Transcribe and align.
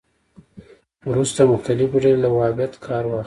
وروسته 1.09 1.39
مختلفې 1.53 1.97
ډلې 2.03 2.19
له 2.23 2.29
وهابیت 2.35 2.73
کار 2.85 3.03
واخلي 3.05 3.19